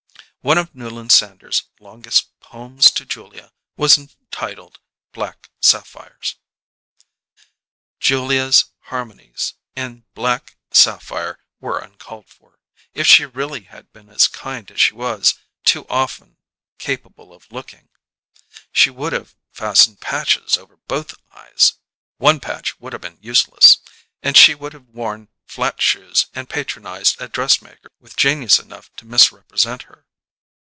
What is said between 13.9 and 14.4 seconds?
been as